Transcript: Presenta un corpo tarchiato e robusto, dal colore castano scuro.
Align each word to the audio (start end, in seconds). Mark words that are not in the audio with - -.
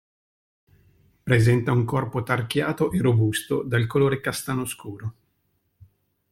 Presenta 1.23 1.71
un 1.71 1.85
corpo 1.85 2.23
tarchiato 2.23 2.89
e 2.89 2.99
robusto, 3.03 3.61
dal 3.61 3.85
colore 3.85 4.19
castano 4.19 4.65
scuro. 4.65 5.13